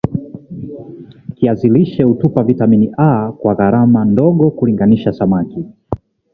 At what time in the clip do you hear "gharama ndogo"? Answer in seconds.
3.55-4.51